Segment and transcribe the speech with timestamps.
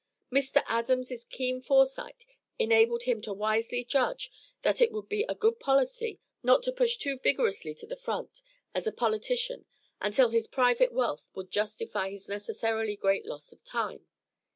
[0.33, 0.63] Mr.
[0.65, 2.25] Adams' keen foresight
[2.57, 4.31] enabled him to wisely judge
[4.63, 8.41] that it would be a good policy not to push too vigorously to the front
[8.73, 9.65] as a politician
[10.01, 14.07] until his private wealth would justify his necessarily great loss of time.